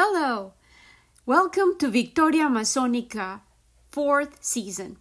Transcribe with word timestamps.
Hello! 0.00 0.52
Welcome 1.26 1.76
to 1.80 1.90
Victoria 1.90 2.44
Amazonica, 2.44 3.40
fourth 3.90 4.44
season. 4.44 4.98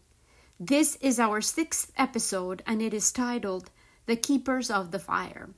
This 0.59 0.95
is 1.01 1.19
our 1.19 1.39
sixth 1.39 1.91
episode 1.97 2.63
and 2.65 2.81
it 2.81 2.95
is 2.95 3.11
titled 3.11 3.69
The 4.07 4.15
Keepers 4.15 4.71
of 4.71 4.89
the 4.89 4.97
Fire. 4.97 5.51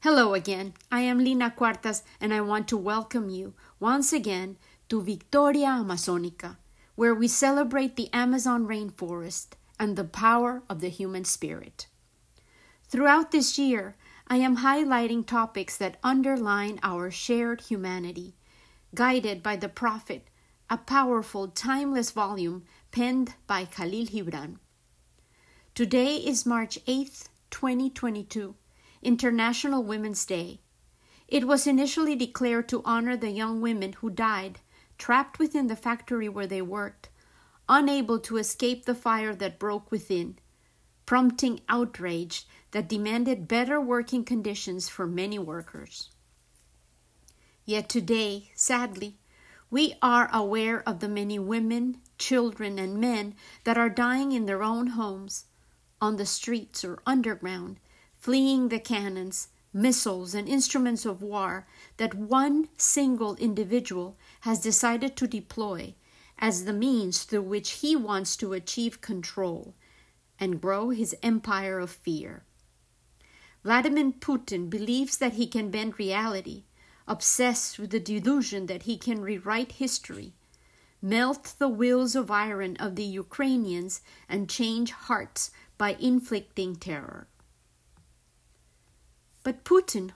Hello 0.00 0.34
again. 0.34 0.74
I 0.90 1.02
am 1.02 1.18
Lina 1.20 1.54
Cuartas 1.56 2.02
and 2.20 2.34
I 2.34 2.40
want 2.40 2.66
to 2.66 2.76
welcome 2.76 3.30
you 3.30 3.54
once 3.78 4.12
again 4.12 4.56
to 4.88 5.00
Victoria 5.00 5.78
Amazonica, 5.78 6.56
where 6.96 7.14
we 7.14 7.28
celebrate 7.28 7.94
the 7.94 8.12
Amazon 8.12 8.66
rainforest 8.66 9.50
and 9.78 9.94
the 9.94 10.02
power 10.02 10.64
of 10.68 10.80
the 10.80 10.88
human 10.88 11.24
spirit. 11.24 11.86
Throughout 12.88 13.30
this 13.30 13.56
year, 13.56 13.94
I 14.28 14.36
am 14.36 14.58
highlighting 14.58 15.26
topics 15.26 15.76
that 15.76 15.98
underline 16.02 16.78
our 16.82 17.10
shared 17.10 17.62
humanity, 17.62 18.34
guided 18.94 19.42
by 19.42 19.56
the 19.56 19.68
Prophet, 19.68 20.28
a 20.70 20.78
powerful, 20.78 21.48
timeless 21.48 22.10
volume 22.10 22.64
penned 22.90 23.34
by 23.46 23.64
Khalil 23.64 24.06
Gibran. 24.06 24.58
Today 25.74 26.16
is 26.16 26.46
March 26.46 26.78
8, 26.86 27.28
2022, 27.50 28.54
International 29.02 29.82
Women's 29.82 30.24
Day. 30.24 30.60
It 31.28 31.46
was 31.46 31.66
initially 31.66 32.14
declared 32.14 32.68
to 32.68 32.82
honor 32.84 33.16
the 33.16 33.30
young 33.30 33.60
women 33.60 33.94
who 33.94 34.10
died 34.10 34.60
trapped 34.98 35.38
within 35.38 35.66
the 35.66 35.76
factory 35.76 36.28
where 36.28 36.46
they 36.46 36.62
worked, 36.62 37.08
unable 37.68 38.20
to 38.20 38.36
escape 38.36 38.84
the 38.84 38.94
fire 38.94 39.34
that 39.34 39.58
broke 39.58 39.90
within, 39.90 40.38
prompting 41.12 41.60
outrage 41.68 42.46
that 42.70 42.88
demanded 42.88 43.46
better 43.46 43.78
working 43.78 44.24
conditions 44.24 44.88
for 44.88 45.06
many 45.06 45.38
workers. 45.38 46.08
Yet 47.66 47.90
today, 47.90 48.50
sadly, 48.54 49.18
we 49.70 49.92
are 50.00 50.30
aware 50.32 50.82
of 50.88 51.00
the 51.00 51.10
many 51.10 51.38
women, 51.38 51.98
children, 52.16 52.78
and 52.78 52.98
men 52.98 53.34
that 53.64 53.76
are 53.76 53.90
dying 53.90 54.32
in 54.32 54.46
their 54.46 54.62
own 54.62 54.86
homes, 54.86 55.44
on 56.00 56.16
the 56.16 56.24
streets 56.24 56.82
or 56.82 57.02
underground, 57.04 57.78
fleeing 58.14 58.70
the 58.70 58.80
cannons, 58.80 59.48
missiles, 59.70 60.32
and 60.32 60.48
instruments 60.48 61.04
of 61.04 61.20
war 61.20 61.66
that 61.98 62.14
one 62.14 62.70
single 62.78 63.36
individual 63.36 64.16
has 64.48 64.60
decided 64.60 65.14
to 65.18 65.26
deploy 65.26 65.94
as 66.38 66.64
the 66.64 66.72
means 66.72 67.24
through 67.24 67.42
which 67.42 67.82
he 67.82 67.94
wants 67.94 68.34
to 68.34 68.54
achieve 68.54 69.02
control 69.02 69.74
and 70.42 70.60
grow 70.60 70.90
his 70.90 71.14
empire 71.22 71.78
of 71.78 71.88
fear. 71.88 72.42
Vladimir 73.62 74.10
Putin 74.10 74.68
believes 74.68 75.18
that 75.18 75.34
he 75.34 75.46
can 75.46 75.70
bend 75.70 76.00
reality, 76.00 76.64
obsessed 77.06 77.78
with 77.78 77.90
the 77.90 78.00
delusion 78.00 78.66
that 78.66 78.82
he 78.82 78.98
can 78.98 79.20
rewrite 79.20 79.70
history, 79.70 80.32
melt 81.00 81.54
the 81.60 81.68
wills 81.68 82.16
of 82.16 82.28
iron 82.28 82.76
of 82.78 82.96
the 82.96 83.04
Ukrainians, 83.04 84.00
and 84.28 84.50
change 84.50 84.90
hearts 84.90 85.52
by 85.78 85.96
inflicting 86.00 86.74
terror. 86.74 87.28
But 89.44 89.62
Putin 89.62 90.10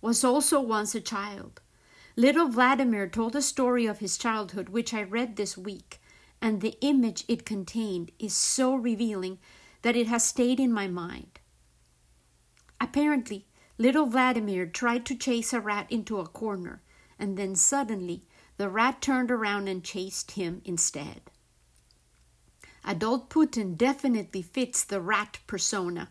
was 0.00 0.24
also 0.24 0.60
once 0.60 0.92
a 0.96 1.00
child. 1.00 1.60
Little 2.16 2.48
Vladimir 2.48 3.08
told 3.08 3.36
a 3.36 3.42
story 3.42 3.86
of 3.86 4.00
his 4.00 4.18
childhood, 4.18 4.70
which 4.70 4.92
I 4.92 5.04
read 5.04 5.36
this 5.36 5.56
week, 5.56 6.00
and 6.42 6.62
the 6.62 6.76
image 6.80 7.24
it 7.28 7.46
contained 7.46 8.10
is 8.18 8.34
so 8.34 8.74
revealing 8.74 9.38
that 9.88 9.96
it 9.96 10.06
has 10.06 10.22
stayed 10.22 10.60
in 10.60 10.70
my 10.70 10.86
mind. 10.86 11.40
Apparently, 12.78 13.46
little 13.78 14.04
Vladimir 14.04 14.66
tried 14.66 15.06
to 15.06 15.14
chase 15.14 15.54
a 15.54 15.62
rat 15.62 15.86
into 15.88 16.18
a 16.18 16.28
corner, 16.28 16.82
and 17.18 17.38
then 17.38 17.54
suddenly 17.54 18.26
the 18.58 18.68
rat 18.68 19.00
turned 19.00 19.30
around 19.30 19.66
and 19.66 19.82
chased 19.82 20.32
him 20.32 20.60
instead. 20.66 21.22
Adult 22.84 23.30
Putin 23.30 23.78
definitely 23.78 24.42
fits 24.42 24.84
the 24.84 25.00
rat 25.00 25.38
persona, 25.46 26.10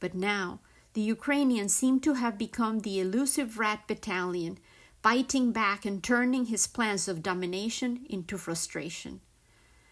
but 0.00 0.14
now 0.14 0.60
the 0.92 1.00
Ukrainians 1.00 1.72
seem 1.72 2.00
to 2.00 2.12
have 2.12 2.36
become 2.36 2.80
the 2.80 3.00
elusive 3.00 3.58
rat 3.58 3.88
battalion, 3.88 4.58
biting 5.00 5.50
back 5.50 5.86
and 5.86 6.04
turning 6.04 6.44
his 6.44 6.66
plans 6.66 7.08
of 7.08 7.22
domination 7.22 8.04
into 8.10 8.36
frustration. 8.36 9.22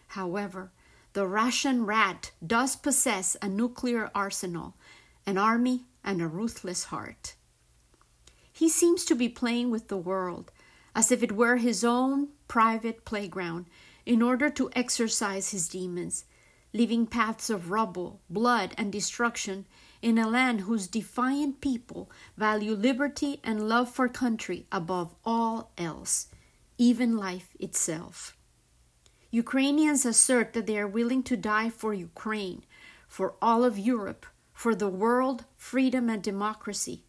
However, 0.09 0.71
the 1.13 1.25
Russian 1.25 1.85
rat 1.85 2.31
does 2.45 2.75
possess 2.75 3.35
a 3.41 3.49
nuclear 3.49 4.11
arsenal, 4.13 4.75
an 5.25 5.37
army, 5.37 5.85
and 6.03 6.21
a 6.21 6.27
ruthless 6.27 6.85
heart. 6.85 7.35
He 8.53 8.69
seems 8.69 9.03
to 9.05 9.15
be 9.15 9.29
playing 9.29 9.71
with 9.71 9.87
the 9.87 9.97
world 9.97 10.51
as 10.95 11.11
if 11.11 11.21
it 11.21 11.31
were 11.31 11.57
his 11.57 11.83
own 11.83 12.29
private 12.47 13.05
playground 13.05 13.65
in 14.05 14.21
order 14.21 14.49
to 14.49 14.69
exorcise 14.73 15.51
his 15.51 15.67
demons, 15.67 16.25
leaving 16.73 17.05
paths 17.05 17.49
of 17.49 17.71
rubble, 17.71 18.21
blood, 18.29 18.73
and 18.77 18.91
destruction 18.91 19.65
in 20.01 20.17
a 20.17 20.29
land 20.29 20.61
whose 20.61 20.87
defiant 20.87 21.59
people 21.59 22.09
value 22.37 22.73
liberty 22.73 23.39
and 23.43 23.67
love 23.67 23.89
for 23.89 24.07
country 24.07 24.65
above 24.71 25.13
all 25.25 25.71
else, 25.77 26.27
even 26.77 27.17
life 27.17 27.55
itself. 27.59 28.36
Ukrainians 29.31 30.05
assert 30.05 30.53
that 30.53 30.65
they 30.67 30.79
are 30.79 30.87
willing 30.87 31.23
to 31.23 31.35
die 31.35 31.69
for 31.69 31.93
Ukraine, 31.93 32.63
for 33.07 33.35
all 33.41 33.63
of 33.63 33.77
Europe, 33.77 34.25
for 34.53 34.73
the 34.73 34.89
world, 34.89 35.45
freedom, 35.55 36.09
and 36.09 36.23
democracy. 36.23 37.03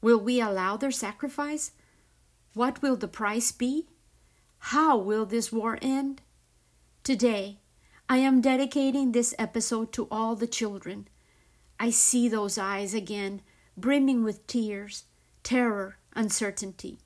Will 0.00 0.20
we 0.20 0.40
allow 0.40 0.76
their 0.76 0.90
sacrifice? 0.90 1.72
What 2.54 2.82
will 2.82 2.96
the 2.96 3.08
price 3.08 3.50
be? 3.50 3.88
How 4.58 4.96
will 4.96 5.24
this 5.24 5.50
war 5.50 5.78
end? 5.80 6.22
Today, 7.02 7.58
I 8.08 8.18
am 8.18 8.40
dedicating 8.40 9.12
this 9.12 9.34
episode 9.38 9.92
to 9.92 10.08
all 10.10 10.36
the 10.36 10.46
children. 10.46 11.08
I 11.80 11.90
see 11.90 12.28
those 12.28 12.58
eyes 12.58 12.94
again, 12.94 13.42
brimming 13.76 14.24
with 14.24 14.46
tears, 14.46 15.04
terror, 15.42 15.96
uncertainty. 16.14 16.98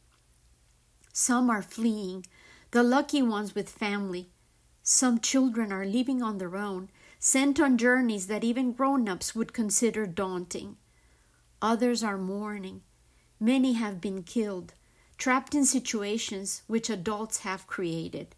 Some 1.12 1.50
are 1.50 1.62
fleeing, 1.62 2.25
the 2.72 2.83
lucky 2.83 3.21
ones 3.21 3.55
with 3.55 3.69
family. 3.69 4.31
Some 4.83 5.21
children 5.21 5.71
are 5.71 5.84
living 5.84 6.22
on 6.22 6.38
their 6.38 6.56
own, 6.56 6.88
sent 7.19 7.60
on 7.60 7.77
journeys 7.77 8.28
that 8.28 8.43
even 8.43 8.72
grown 8.72 9.10
ups 9.10 9.34
would 9.34 9.53
consider 9.53 10.06
daunting. 10.06 10.78
Others 11.61 12.03
are 12.03 12.16
mourning. 12.16 12.81
Many 13.38 13.75
have 13.75 14.00
been 14.00 14.22
killed, 14.22 14.72
trapped 15.19 15.55
in 15.55 15.66
situations 15.66 16.62
which 16.66 16.88
adults 16.88 17.41
have 17.41 17.66
created. 17.66 18.34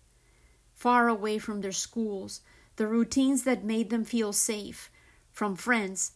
Far 0.75 1.07
away 1.07 1.39
from 1.39 1.61
their 1.61 1.73
schools, 1.73 2.41
the 2.75 2.89
routines 2.89 3.45
that 3.45 3.63
made 3.63 3.91
them 3.91 4.05
feel 4.05 4.33
safe, 4.33 4.91
from 5.31 5.55
friends, 5.55 6.13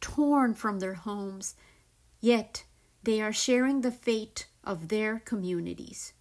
torn 0.00 0.54
from 0.54 0.78
their 0.78 0.94
homes, 0.94 1.54
yet 2.18 2.64
they 3.02 3.20
are 3.20 3.32
sharing 3.32 3.82
the 3.82 3.92
fate 3.92 4.46
of 4.64 4.88
their 4.88 5.18
communities. 5.18 6.14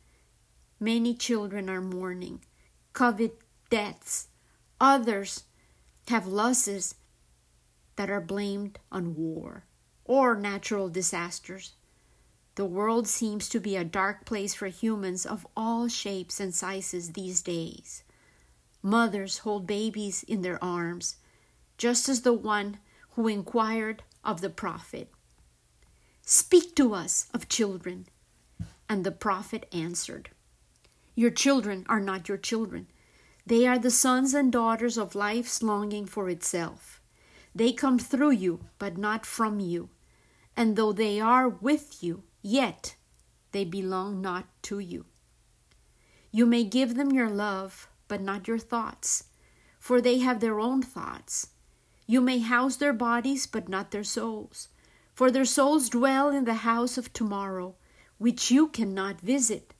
Many 0.79 1.13
children 1.13 1.69
are 1.69 1.81
mourning, 1.81 2.41
COVID 2.93 3.31
deaths. 3.69 4.27
Others 4.79 5.43
have 6.09 6.27
losses 6.27 6.95
that 7.95 8.09
are 8.09 8.21
blamed 8.21 8.79
on 8.91 9.15
war 9.15 9.65
or 10.05 10.35
natural 10.35 10.89
disasters. 10.89 11.73
The 12.55 12.65
world 12.65 13.07
seems 13.07 13.49
to 13.49 13.59
be 13.59 13.75
a 13.75 13.83
dark 13.83 14.25
place 14.25 14.53
for 14.53 14.67
humans 14.67 15.25
of 15.25 15.45
all 15.55 15.87
shapes 15.87 16.39
and 16.39 16.53
sizes 16.53 17.13
these 17.13 17.41
days. 17.41 18.03
Mothers 18.81 19.39
hold 19.39 19.67
babies 19.67 20.23
in 20.23 20.41
their 20.41 20.63
arms, 20.63 21.17
just 21.77 22.07
as 22.07 22.21
the 22.21 22.33
one 22.33 22.77
who 23.11 23.27
inquired 23.27 24.03
of 24.23 24.41
the 24.41 24.49
prophet, 24.49 25.11
Speak 26.29 26.75
to 26.75 26.93
us 26.93 27.27
of 27.33 27.47
children. 27.47 28.05
And 28.89 29.05
the 29.05 29.13
prophet 29.13 29.65
answered, 29.71 30.29
Your 31.17 31.31
children 31.31 31.85
are 31.89 31.99
not 31.99 32.29
your 32.29 32.37
children 32.37 32.87
they 33.47 33.65
are 33.65 33.79
the 33.79 33.91
sons 33.91 34.33
and 34.33 34.51
daughters 34.51 34.97
of 34.97 35.15
life's 35.15 35.63
longing 35.63 36.05
for 36.05 36.27
itself. 36.27 36.99
They 37.55 37.71
come 37.71 37.97
through 37.97 38.31
you, 38.31 38.65
but 38.77 38.97
not 38.97 39.25
from 39.25 39.61
you. 39.61 39.89
And 40.57 40.75
though 40.75 40.91
they 40.91 41.21
are 41.21 41.47
with 41.47 42.03
you, 42.03 42.23
yet 42.41 42.95
they 43.53 43.63
belong 43.63 44.21
not 44.21 44.47
to 44.63 44.79
you. 44.79 45.05
You 46.29 46.45
may 46.45 46.65
give 46.65 46.95
them 46.95 47.13
your 47.13 47.29
love, 47.29 47.87
but 48.09 48.21
not 48.21 48.49
your 48.49 48.59
thoughts, 48.59 49.23
for 49.79 50.01
they 50.01 50.17
have 50.17 50.41
their 50.41 50.59
own 50.59 50.81
thoughts. 50.81 51.47
You 52.05 52.19
may 52.19 52.39
house 52.39 52.75
their 52.75 52.91
bodies, 52.91 53.47
but 53.47 53.69
not 53.69 53.91
their 53.91 54.03
souls, 54.03 54.67
for 55.13 55.31
their 55.31 55.45
souls 55.45 55.87
dwell 55.87 56.31
in 56.31 56.43
the 56.43 56.65
house 56.65 56.97
of 56.97 57.13
tomorrow, 57.13 57.75
which 58.17 58.51
you 58.51 58.67
cannot 58.67 59.21
visit, 59.21 59.73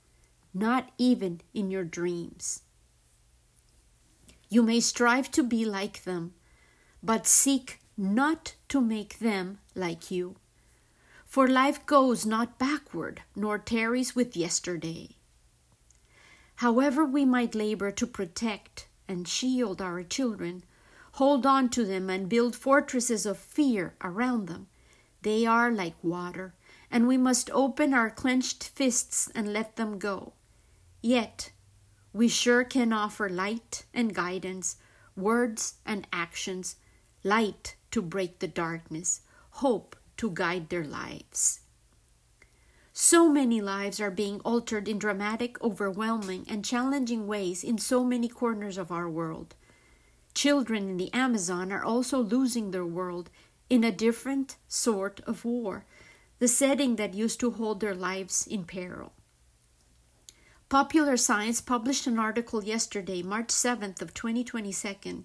not 0.58 0.90
even 0.98 1.40
in 1.54 1.70
your 1.70 1.84
dreams. 1.84 2.62
You 4.48 4.62
may 4.62 4.80
strive 4.80 5.30
to 5.32 5.42
be 5.42 5.64
like 5.64 6.04
them, 6.04 6.34
but 7.02 7.26
seek 7.26 7.80
not 7.96 8.54
to 8.68 8.80
make 8.80 9.18
them 9.18 9.58
like 9.74 10.10
you. 10.10 10.36
For 11.26 11.46
life 11.46 11.84
goes 11.84 12.24
not 12.24 12.58
backward, 12.58 13.22
nor 13.36 13.58
tarries 13.58 14.16
with 14.16 14.36
yesterday. 14.36 15.16
However, 16.56 17.04
we 17.04 17.24
might 17.24 17.54
labor 17.54 17.90
to 17.92 18.06
protect 18.06 18.88
and 19.06 19.28
shield 19.28 19.80
our 19.80 20.02
children, 20.02 20.64
hold 21.12 21.46
on 21.46 21.68
to 21.70 21.84
them, 21.84 22.10
and 22.10 22.28
build 22.28 22.56
fortresses 22.56 23.26
of 23.26 23.38
fear 23.38 23.94
around 24.02 24.46
them, 24.46 24.66
they 25.22 25.46
are 25.46 25.70
like 25.70 26.02
water, 26.02 26.54
and 26.90 27.06
we 27.06 27.16
must 27.16 27.50
open 27.50 27.92
our 27.92 28.10
clenched 28.10 28.64
fists 28.64 29.30
and 29.34 29.52
let 29.52 29.76
them 29.76 29.98
go. 29.98 30.32
Yet, 31.00 31.52
we 32.12 32.28
sure 32.28 32.64
can 32.64 32.92
offer 32.92 33.28
light 33.28 33.84
and 33.94 34.14
guidance, 34.14 34.76
words 35.16 35.74
and 35.86 36.06
actions, 36.12 36.76
light 37.22 37.76
to 37.90 38.02
break 38.02 38.38
the 38.38 38.48
darkness, 38.48 39.20
hope 39.50 39.96
to 40.16 40.30
guide 40.30 40.68
their 40.68 40.84
lives. 40.84 41.60
So 42.92 43.28
many 43.28 43.60
lives 43.60 44.00
are 44.00 44.10
being 44.10 44.40
altered 44.40 44.88
in 44.88 44.98
dramatic, 44.98 45.62
overwhelming, 45.62 46.44
and 46.48 46.64
challenging 46.64 47.28
ways 47.28 47.62
in 47.62 47.78
so 47.78 48.02
many 48.02 48.28
corners 48.28 48.76
of 48.76 48.90
our 48.90 49.08
world. 49.08 49.54
Children 50.34 50.88
in 50.88 50.96
the 50.96 51.12
Amazon 51.14 51.70
are 51.70 51.84
also 51.84 52.18
losing 52.18 52.72
their 52.72 52.84
world 52.84 53.30
in 53.70 53.84
a 53.84 53.92
different 53.92 54.56
sort 54.66 55.20
of 55.28 55.44
war, 55.44 55.84
the 56.40 56.48
setting 56.48 56.96
that 56.96 57.14
used 57.14 57.38
to 57.38 57.52
hold 57.52 57.78
their 57.78 57.94
lives 57.94 58.48
in 58.48 58.64
peril. 58.64 59.12
Popular 60.68 61.16
Science 61.16 61.62
published 61.62 62.06
an 62.06 62.18
article 62.18 62.62
yesterday, 62.62 63.22
March 63.22 63.48
7th 63.48 64.02
of 64.02 64.12
2022, 64.12 65.24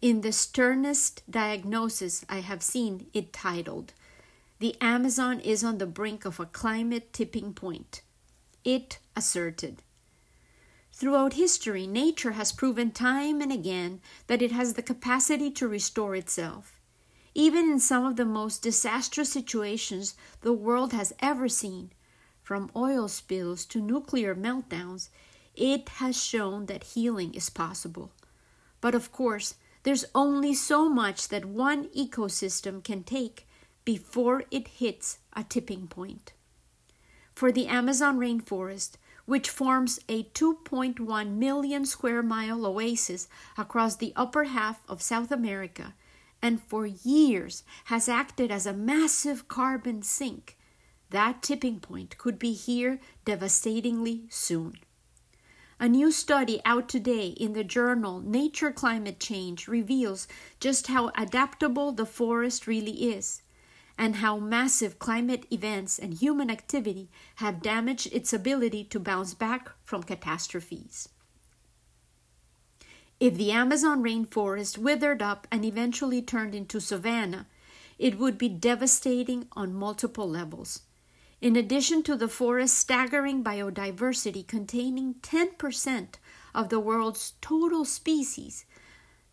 in 0.00 0.22
the 0.22 0.32
sternest 0.32 1.22
diagnosis 1.30 2.24
I 2.26 2.40
have 2.40 2.62
seen 2.62 3.08
it 3.12 3.30
titled 3.30 3.92
the 4.60 4.76
Amazon 4.80 5.40
is 5.40 5.62
on 5.62 5.76
the 5.76 5.86
brink 5.86 6.24
of 6.24 6.40
a 6.40 6.46
climate 6.46 7.12
tipping 7.12 7.52
point. 7.52 8.00
It 8.64 8.98
asserted. 9.14 9.82
Throughout 10.90 11.34
history, 11.34 11.86
nature 11.86 12.32
has 12.32 12.50
proven 12.50 12.90
time 12.90 13.42
and 13.42 13.52
again 13.52 14.00
that 14.26 14.40
it 14.40 14.52
has 14.52 14.72
the 14.72 14.82
capacity 14.82 15.50
to 15.50 15.68
restore 15.68 16.16
itself. 16.16 16.80
Even 17.34 17.70
in 17.70 17.78
some 17.78 18.06
of 18.06 18.16
the 18.16 18.24
most 18.24 18.62
disastrous 18.62 19.30
situations 19.30 20.16
the 20.40 20.54
world 20.54 20.94
has 20.94 21.12
ever 21.20 21.46
seen, 21.46 21.92
from 22.48 22.70
oil 22.74 23.08
spills 23.08 23.66
to 23.66 23.78
nuclear 23.78 24.34
meltdowns, 24.34 25.10
it 25.54 25.86
has 26.00 26.16
shown 26.16 26.64
that 26.64 26.94
healing 26.94 27.34
is 27.34 27.50
possible. 27.50 28.10
But 28.80 28.94
of 28.94 29.12
course, 29.12 29.56
there's 29.82 30.06
only 30.14 30.54
so 30.54 30.88
much 30.88 31.28
that 31.28 31.44
one 31.44 31.88
ecosystem 31.88 32.82
can 32.82 33.02
take 33.02 33.46
before 33.84 34.44
it 34.50 34.66
hits 34.66 35.18
a 35.34 35.44
tipping 35.44 35.88
point. 35.88 36.32
For 37.34 37.52
the 37.52 37.66
Amazon 37.66 38.18
rainforest, 38.18 38.92
which 39.26 39.50
forms 39.50 40.00
a 40.08 40.22
2.1 40.22 41.36
million 41.36 41.84
square 41.84 42.22
mile 42.22 42.64
oasis 42.64 43.28
across 43.58 43.96
the 43.96 44.14
upper 44.16 44.44
half 44.44 44.80
of 44.88 45.02
South 45.02 45.30
America, 45.30 45.92
and 46.40 46.62
for 46.62 46.86
years 46.86 47.62
has 47.92 48.08
acted 48.08 48.50
as 48.50 48.64
a 48.64 48.72
massive 48.72 49.48
carbon 49.48 50.00
sink, 50.00 50.57
that 51.10 51.42
tipping 51.42 51.80
point 51.80 52.18
could 52.18 52.38
be 52.38 52.52
here 52.52 53.00
devastatingly 53.24 54.26
soon. 54.28 54.78
A 55.80 55.88
new 55.88 56.10
study 56.10 56.60
out 56.64 56.88
today 56.88 57.28
in 57.28 57.52
the 57.52 57.62
journal 57.62 58.20
Nature 58.20 58.72
Climate 58.72 59.20
Change 59.20 59.68
reveals 59.68 60.26
just 60.58 60.88
how 60.88 61.12
adaptable 61.16 61.92
the 61.92 62.04
forest 62.06 62.66
really 62.66 63.12
is 63.12 63.42
and 63.96 64.16
how 64.16 64.38
massive 64.38 64.98
climate 64.98 65.46
events 65.52 65.98
and 65.98 66.14
human 66.14 66.50
activity 66.50 67.08
have 67.36 67.62
damaged 67.62 68.08
its 68.12 68.32
ability 68.32 68.84
to 68.84 69.00
bounce 69.00 69.34
back 69.34 69.70
from 69.84 70.02
catastrophes. 70.02 71.08
If 73.20 73.34
the 73.34 73.50
Amazon 73.50 74.02
rainforest 74.02 74.78
withered 74.78 75.20
up 75.20 75.48
and 75.50 75.64
eventually 75.64 76.22
turned 76.22 76.54
into 76.54 76.80
savanna, 76.80 77.46
it 77.98 78.18
would 78.18 78.38
be 78.38 78.48
devastating 78.48 79.48
on 79.52 79.74
multiple 79.74 80.28
levels. 80.28 80.82
In 81.40 81.54
addition 81.54 82.02
to 82.02 82.16
the 82.16 82.28
forest's 82.28 82.76
staggering 82.76 83.44
biodiversity 83.44 84.44
containing 84.44 85.14
10% 85.22 86.14
of 86.52 86.68
the 86.68 86.80
world's 86.80 87.34
total 87.40 87.84
species, 87.84 88.64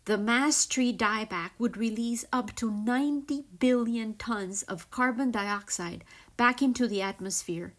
the 0.04 0.16
mass 0.16 0.66
tree 0.66 0.96
dieback 0.96 1.50
would 1.58 1.76
release 1.76 2.24
up 2.32 2.54
to 2.56 2.70
90 2.70 3.46
billion 3.58 4.14
tons 4.14 4.62
of 4.64 4.88
carbon 4.92 5.32
dioxide 5.32 6.04
back 6.36 6.62
into 6.62 6.86
the 6.86 7.02
atmosphere, 7.02 7.74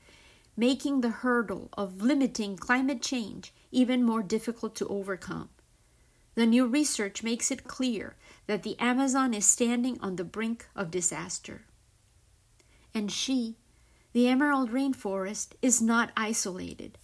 making 0.57 0.99
the 0.99 1.09
hurdle 1.23 1.69
of 1.77 2.01
limiting 2.01 2.57
climate 2.57 3.01
change 3.01 3.53
even 3.71 4.03
more 4.03 4.23
difficult 4.23 4.75
to 4.75 4.87
overcome. 4.87 5.47
The 6.35 6.45
new 6.45 6.67
research 6.67 7.23
makes 7.23 7.49
it 7.49 7.63
clear 7.63 8.17
that 8.45 8.63
the 8.63 8.77
Amazon 8.77 9.33
is 9.33 9.45
standing 9.45 9.97
on 10.01 10.17
the 10.17 10.25
brink 10.25 10.67
of 10.75 10.91
disaster. 10.91 11.61
And 12.93 13.09
she, 13.09 13.55
the 14.17 14.27
emerald 14.27 14.71
rainforest, 14.71 15.49
is 15.61 15.79
not 15.79 16.11
isolated. 16.17 16.97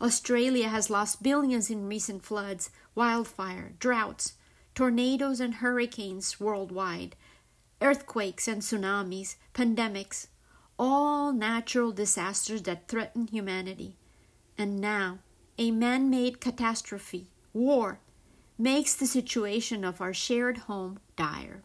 Australia 0.00 0.68
has 0.68 0.88
lost 0.88 1.20
billions 1.20 1.68
in 1.70 1.88
recent 1.88 2.22
floods, 2.22 2.70
wildfire, 2.94 3.72
droughts, 3.80 4.34
tornadoes 4.72 5.40
and 5.40 5.54
hurricanes 5.54 6.38
worldwide, 6.38 7.16
earthquakes 7.80 8.46
and 8.46 8.62
tsunamis, 8.62 9.34
pandemics, 9.52 10.28
all 10.78 11.32
natural 11.32 11.90
disasters 11.90 12.62
that 12.62 12.86
threaten 12.86 13.26
humanity. 13.26 13.96
And 14.56 14.80
now, 14.80 15.18
a 15.58 15.72
man 15.72 16.10
made 16.10 16.40
catastrophe, 16.40 17.26
war, 17.52 17.98
makes 18.56 18.94
the 18.94 19.08
situation 19.08 19.84
of 19.84 20.00
our 20.00 20.14
shared 20.14 20.58
home 20.58 21.00
dire. 21.16 21.64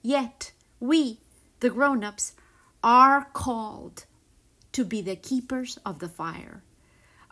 Yet, 0.00 0.52
we, 0.80 1.18
the 1.60 1.68
grown 1.68 2.02
ups, 2.02 2.32
are 2.82 3.26
called 3.32 4.06
to 4.72 4.84
be 4.84 5.00
the 5.02 5.16
keepers 5.16 5.78
of 5.84 5.98
the 5.98 6.08
fire. 6.08 6.62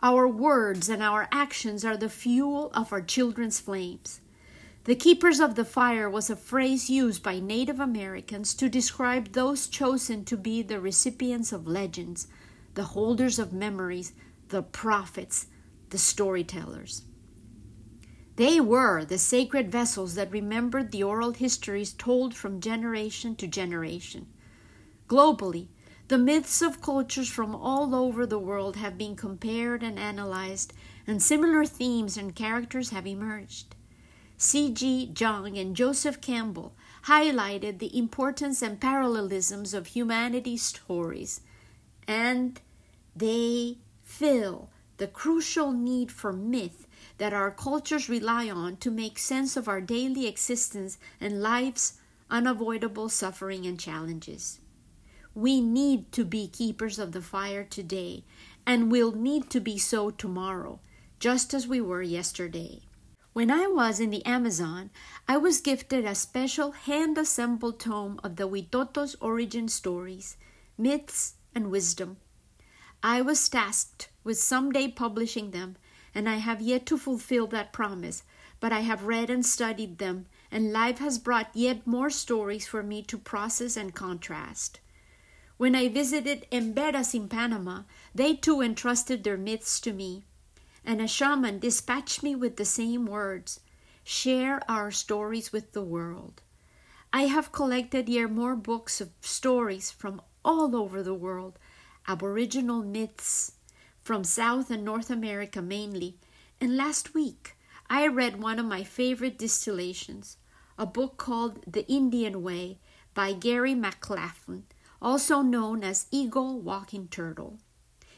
Our 0.01 0.27
words 0.27 0.89
and 0.89 1.03
our 1.03 1.27
actions 1.31 1.85
are 1.85 1.97
the 1.97 2.09
fuel 2.09 2.71
of 2.73 2.91
our 2.91 3.01
children's 3.01 3.59
flames. 3.59 4.21
The 4.85 4.95
keepers 4.95 5.39
of 5.39 5.53
the 5.55 5.65
fire 5.65 6.09
was 6.09 6.29
a 6.29 6.35
phrase 6.35 6.89
used 6.89 7.21
by 7.21 7.39
Native 7.39 7.79
Americans 7.79 8.55
to 8.55 8.67
describe 8.67 9.33
those 9.33 9.67
chosen 9.67 10.25
to 10.25 10.37
be 10.37 10.63
the 10.63 10.79
recipients 10.79 11.51
of 11.51 11.67
legends, 11.67 12.27
the 12.73 12.85
holders 12.85 13.37
of 13.37 13.53
memories, 13.53 14.13
the 14.47 14.63
prophets, 14.63 15.47
the 15.91 15.99
storytellers. 15.99 17.03
They 18.37 18.59
were 18.59 19.05
the 19.05 19.19
sacred 19.19 19.69
vessels 19.69 20.15
that 20.15 20.31
remembered 20.31 20.91
the 20.91 21.03
oral 21.03 21.33
histories 21.33 21.93
told 21.93 22.33
from 22.33 22.59
generation 22.59 23.35
to 23.35 23.45
generation. 23.45 24.27
Globally, 25.11 25.67
the 26.07 26.17
myths 26.17 26.61
of 26.61 26.79
cultures 26.79 27.27
from 27.27 27.53
all 27.53 27.93
over 27.93 28.25
the 28.25 28.39
world 28.39 28.77
have 28.77 28.97
been 28.97 29.17
compared 29.17 29.83
and 29.83 29.99
analyzed, 29.99 30.71
and 31.05 31.21
similar 31.21 31.65
themes 31.65 32.15
and 32.15 32.33
characters 32.33 32.91
have 32.91 33.05
emerged. 33.05 33.75
C.G. 34.37 35.11
Jung 35.17 35.57
and 35.57 35.75
Joseph 35.75 36.21
Campbell 36.21 36.73
highlighted 37.07 37.79
the 37.79 37.97
importance 37.97 38.61
and 38.61 38.79
parallelisms 38.79 39.73
of 39.73 39.87
humanity's 39.87 40.63
stories, 40.63 41.41
and 42.07 42.61
they 43.13 43.79
fill 44.03 44.69
the 44.95 45.07
crucial 45.07 45.73
need 45.73 46.09
for 46.09 46.31
myth 46.31 46.87
that 47.17 47.33
our 47.33 47.51
cultures 47.51 48.07
rely 48.07 48.49
on 48.49 48.77
to 48.77 48.89
make 48.89 49.19
sense 49.19 49.57
of 49.57 49.67
our 49.67 49.81
daily 49.81 50.25
existence 50.25 50.97
and 51.19 51.41
life's 51.41 51.99
unavoidable 52.29 53.09
suffering 53.09 53.65
and 53.65 53.77
challenges. 53.77 54.60
We 55.33 55.61
need 55.61 56.11
to 56.11 56.25
be 56.25 56.47
keepers 56.47 56.99
of 56.99 57.13
the 57.13 57.21
fire 57.21 57.63
today, 57.63 58.25
and 58.65 58.91
will 58.91 59.13
need 59.13 59.49
to 59.51 59.61
be 59.61 59.77
so 59.77 60.09
tomorrow, 60.09 60.81
just 61.19 61.53
as 61.53 61.67
we 61.67 61.79
were 61.79 62.01
yesterday. 62.01 62.81
When 63.33 63.49
I 63.49 63.67
was 63.67 64.01
in 64.01 64.09
the 64.09 64.25
Amazon, 64.25 64.89
I 65.29 65.37
was 65.37 65.61
gifted 65.61 66.03
a 66.03 66.15
special 66.15 66.71
hand 66.71 67.17
assembled 67.17 67.79
tome 67.79 68.19
of 68.25 68.35
the 68.35 68.45
Witoto's 68.45 69.15
origin 69.21 69.69
stories, 69.69 70.35
myths, 70.77 71.35
and 71.55 71.71
wisdom. 71.71 72.17
I 73.01 73.21
was 73.21 73.47
tasked 73.47 74.09
with 74.25 74.37
someday 74.37 74.89
publishing 74.89 75.51
them, 75.51 75.77
and 76.13 76.27
I 76.27 76.35
have 76.35 76.59
yet 76.59 76.85
to 76.87 76.97
fulfill 76.97 77.47
that 77.47 77.71
promise, 77.71 78.23
but 78.59 78.73
I 78.73 78.81
have 78.81 79.05
read 79.05 79.29
and 79.29 79.45
studied 79.45 79.97
them, 79.97 80.25
and 80.51 80.73
life 80.73 80.99
has 80.99 81.17
brought 81.17 81.55
yet 81.55 81.87
more 81.87 82.09
stories 82.09 82.67
for 82.67 82.83
me 82.83 83.01
to 83.03 83.17
process 83.17 83.77
and 83.77 83.95
contrast. 83.95 84.81
When 85.61 85.75
I 85.75 85.89
visited 85.89 86.47
Emberas 86.51 87.13
in 87.13 87.29
Panama, 87.29 87.83
they 88.15 88.33
too 88.33 88.61
entrusted 88.61 89.23
their 89.23 89.37
myths 89.37 89.79
to 89.81 89.93
me 89.93 90.25
and 90.83 90.99
a 90.99 91.07
shaman 91.07 91.59
dispatched 91.59 92.23
me 92.23 92.33
with 92.33 92.55
the 92.55 92.65
same 92.65 93.05
words 93.05 93.59
Share 94.03 94.59
our 94.67 94.89
stories 94.89 95.53
with 95.53 95.73
the 95.73 95.83
world. 95.83 96.41
I 97.13 97.27
have 97.27 97.51
collected 97.51 98.07
here 98.07 98.27
more 98.27 98.55
books 98.55 98.99
of 99.01 99.11
stories 99.21 99.91
from 99.91 100.23
all 100.43 100.75
over 100.75 101.03
the 101.03 101.13
world, 101.13 101.59
Aboriginal 102.07 102.81
myths 102.81 103.51
from 104.01 104.23
South 104.23 104.71
and 104.71 104.83
North 104.83 105.11
America 105.11 105.61
mainly. 105.61 106.17
And 106.59 106.75
last 106.75 107.13
week, 107.13 107.55
I 107.87 108.07
read 108.07 108.41
one 108.41 108.57
of 108.57 108.65
my 108.65 108.83
favorite 108.83 109.37
distillations, 109.37 110.37
a 110.79 110.87
book 110.87 111.17
called 111.17 111.63
The 111.67 111.87
Indian 111.87 112.41
Way 112.41 112.79
by 113.13 113.33
Gary 113.33 113.75
McLaughlin, 113.75 114.63
also 115.01 115.41
known 115.41 115.83
as 115.83 116.07
Eagle 116.11 116.59
Walking 116.59 117.07
Turtle. 117.07 117.57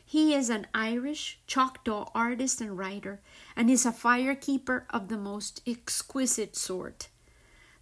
He 0.06 0.34
is 0.34 0.50
an 0.50 0.68
Irish 0.74 1.40
Choctaw 1.48 2.12
artist 2.14 2.60
and 2.62 2.78
writer, 2.78 3.22
and 3.56 3.70
is 3.70 3.86
a 3.86 3.92
firekeeper 3.92 4.84
of 4.90 5.08
the 5.08 5.18
most 5.18 5.62
exquisite 5.66 6.56
sort. 6.56 7.08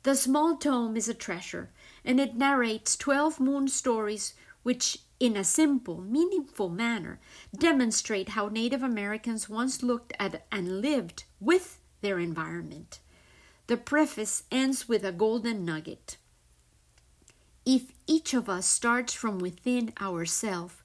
The 0.03 0.15
small 0.15 0.55
tome 0.57 0.95
is 0.95 1.09
a 1.09 1.13
treasure, 1.13 1.71
and 2.05 2.19
it 2.19 2.35
narrates 2.35 2.95
12 2.95 3.39
moon 3.39 3.67
stories 3.67 4.33
which, 4.63 4.99
in 5.19 5.35
a 5.35 5.43
simple, 5.43 6.01
meaningful 6.01 6.69
manner, 6.69 7.19
demonstrate 7.57 8.29
how 8.29 8.47
Native 8.47 8.83
Americans 8.83 9.49
once 9.49 9.83
looked 9.83 10.13
at 10.19 10.45
and 10.51 10.81
lived 10.81 11.25
with 11.39 11.79
their 12.01 12.19
environment. 12.19 12.99
The 13.67 13.77
preface 13.77 14.43
ends 14.51 14.87
with 14.87 15.03
a 15.03 15.11
golden 15.11 15.65
nugget. 15.65 16.17
If 17.65 17.91
each 18.07 18.33
of 18.33 18.49
us 18.49 18.65
starts 18.65 19.13
from 19.13 19.37
within 19.37 19.93
ourselves, 20.01 20.75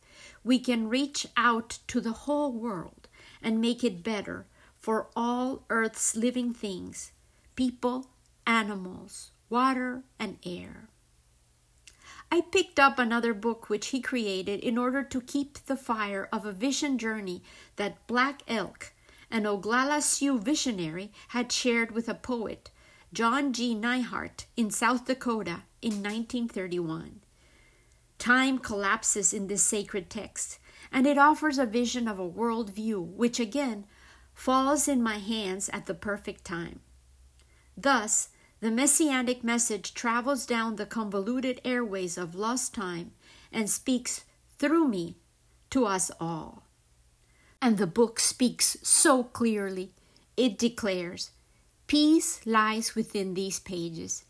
we 0.45 0.59
can 0.59 0.89
reach 0.89 1.27
out 1.37 1.79
to 1.89 2.01
the 2.01 2.13
whole 2.13 2.53
world 2.53 3.09
and 3.43 3.61
make 3.61 3.83
it 3.83 4.03
better 4.03 4.47
for 4.77 5.09
all 5.17 5.65
Earth's 5.71 6.15
living 6.15 6.53
things 6.53 7.13
people, 7.55 8.11
animals, 8.47 9.31
water, 9.49 10.03
and 10.19 10.37
air. 10.45 10.89
I 12.31 12.43
picked 12.43 12.79
up 12.79 12.99
another 12.99 13.33
book 13.33 13.71
which 13.71 13.89
he 13.89 14.01
created 14.03 14.61
in 14.61 14.77
order 14.77 15.03
to 15.03 15.21
keep 15.21 15.59
the 15.65 15.77
fire 15.77 16.29
of 16.33 16.45
a 16.45 16.53
vision 16.53 16.99
journey 16.99 17.43
that 17.77 18.07
Black 18.07 18.43
Elk, 18.47 18.93
an 19.31 19.45
Oglala 19.45 20.03
Sioux 20.03 20.39
visionary, 20.39 21.13
had 21.29 21.51
shared 21.51 21.93
with 21.93 22.09
a 22.09 22.15
poet, 22.15 22.71
John 23.13 23.53
G. 23.53 23.75
Neihardt, 23.75 24.45
in 24.57 24.71
South 24.71 25.07
Dakota 25.07 25.63
in 25.87 26.03
1931. 26.03 27.21
Time 28.19 28.59
collapses 28.59 29.33
in 29.33 29.47
this 29.47 29.63
sacred 29.63 30.11
text, 30.11 30.59
and 30.91 31.07
it 31.07 31.17
offers 31.17 31.59
a 31.59 31.65
vision 31.65 32.09
of 32.09 32.19
a 32.19 32.27
world 32.27 32.71
view 32.71 33.01
which 33.01 33.39
again 33.39 33.85
falls 34.35 34.89
in 34.89 35.01
my 35.01 35.19
hands 35.19 35.71
at 35.73 35.87
the 35.87 35.95
perfect 35.95 36.45
time. 36.45 36.81
Thus, 37.77 38.31
the 38.59 38.73
messianic 38.73 39.45
message 39.45 39.95
travels 39.95 40.45
down 40.45 40.75
the 40.75 40.87
convoluted 40.87 41.61
airways 41.65 42.19
of 42.19 42.35
lost 42.35 42.75
time 42.75 43.13
and 43.53 43.71
speaks 43.71 44.25
through 44.59 44.89
me 44.89 45.15
to 45.71 45.87
us 45.87 46.11
all. 46.19 46.65
And 47.63 47.79
the 47.79 47.87
book 47.87 48.19
speaks 48.19 48.77
so 48.83 49.23
clearly. 49.23 49.93
It 50.37 50.59
declares, 50.59 51.31
Peace 51.87 52.45
lies 52.45 52.97
within 52.97 53.35
these 53.35 53.61
pages. 53.61 54.25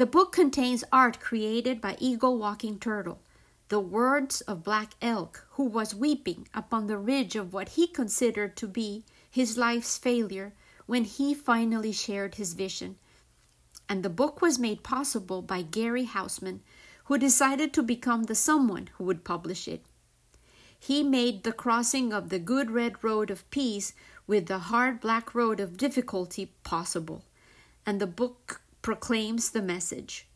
The 0.00 0.06
book 0.06 0.32
contains 0.32 0.82
art 0.90 1.20
created 1.20 1.78
by 1.78 1.94
Eagle 2.00 2.38
Walking 2.38 2.78
Turtle, 2.78 3.20
the 3.68 3.80
words 3.80 4.40
of 4.40 4.64
Black 4.64 4.94
Elk, 5.02 5.46
who 5.50 5.64
was 5.64 5.94
weeping 5.94 6.48
upon 6.54 6.86
the 6.86 6.96
ridge 6.96 7.36
of 7.36 7.52
what 7.52 7.76
he 7.76 7.86
considered 7.86 8.56
to 8.56 8.66
be 8.66 9.04
his 9.30 9.58
life's 9.58 9.98
failure 9.98 10.54
when 10.86 11.04
he 11.04 11.34
finally 11.34 11.92
shared 11.92 12.36
his 12.36 12.54
vision. 12.54 12.96
And 13.90 14.02
the 14.02 14.08
book 14.08 14.40
was 14.40 14.58
made 14.58 14.82
possible 14.82 15.42
by 15.42 15.60
Gary 15.60 16.06
Hausman, 16.06 16.60
who 17.04 17.18
decided 17.18 17.74
to 17.74 17.82
become 17.82 18.22
the 18.22 18.34
someone 18.34 18.88
who 18.94 19.04
would 19.04 19.22
publish 19.22 19.68
it. 19.68 19.84
He 20.78 21.02
made 21.02 21.42
the 21.42 21.52
crossing 21.52 22.10
of 22.10 22.30
the 22.30 22.38
good 22.38 22.70
red 22.70 23.04
road 23.04 23.30
of 23.30 23.50
peace 23.50 23.92
with 24.26 24.46
the 24.46 24.60
hard 24.60 24.98
black 24.98 25.34
road 25.34 25.60
of 25.60 25.76
difficulty 25.76 26.54
possible, 26.64 27.22
and 27.84 28.00
the 28.00 28.06
book 28.06 28.62
proclaims 28.82 29.50
the 29.50 29.62
message. 29.62 30.26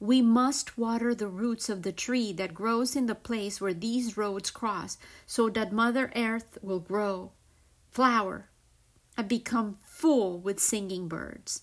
We 0.00 0.20
must 0.20 0.76
water 0.76 1.14
the 1.14 1.28
roots 1.28 1.68
of 1.68 1.82
the 1.82 1.92
tree 1.92 2.32
that 2.32 2.54
grows 2.54 2.96
in 2.96 3.06
the 3.06 3.14
place 3.14 3.60
where 3.60 3.74
these 3.74 4.16
roads 4.16 4.50
cross 4.50 4.98
so 5.26 5.48
that 5.50 5.72
Mother 5.72 6.10
Earth 6.16 6.58
will 6.60 6.80
grow, 6.80 7.32
flower, 7.90 8.48
and 9.16 9.28
become 9.28 9.78
full 9.80 10.38
with 10.40 10.58
singing 10.58 11.06
birds. 11.06 11.62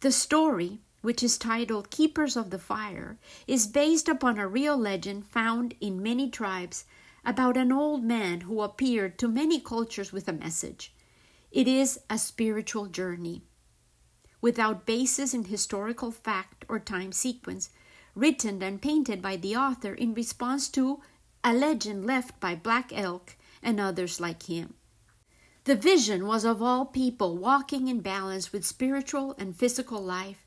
The 0.00 0.12
story, 0.12 0.80
which 1.02 1.22
is 1.22 1.36
titled 1.36 1.90
Keepers 1.90 2.36
of 2.36 2.50
the 2.50 2.58
Fire, 2.58 3.18
is 3.46 3.66
based 3.66 4.08
upon 4.08 4.38
a 4.38 4.48
real 4.48 4.76
legend 4.76 5.26
found 5.26 5.74
in 5.80 6.02
many 6.02 6.30
tribes 6.30 6.84
about 7.24 7.56
an 7.56 7.72
old 7.72 8.04
man 8.04 8.42
who 8.42 8.62
appeared 8.62 9.18
to 9.18 9.28
many 9.28 9.60
cultures 9.60 10.12
with 10.12 10.28
a 10.28 10.32
message. 10.32 10.94
It 11.50 11.66
is 11.66 11.98
a 12.08 12.16
spiritual 12.16 12.86
journey 12.86 13.42
without 14.40 14.86
basis 14.86 15.34
in 15.34 15.44
historical 15.44 16.10
fact 16.10 16.64
or 16.68 16.78
time 16.78 17.12
sequence, 17.12 17.70
written 18.14 18.62
and 18.62 18.80
painted 18.80 19.20
by 19.20 19.36
the 19.36 19.56
author 19.56 19.94
in 19.94 20.14
response 20.14 20.68
to 20.68 21.00
a 21.44 21.52
legend 21.52 22.04
left 22.04 22.38
by 22.40 22.54
Black 22.54 22.92
Elk 22.92 23.36
and 23.62 23.80
others 23.80 24.20
like 24.20 24.44
him. 24.44 24.74
The 25.64 25.76
vision 25.76 26.26
was 26.26 26.44
of 26.44 26.62
all 26.62 26.86
people 26.86 27.36
walking 27.36 27.88
in 27.88 28.00
balance 28.00 28.52
with 28.52 28.64
spiritual 28.64 29.34
and 29.38 29.56
physical 29.56 30.02
life 30.02 30.46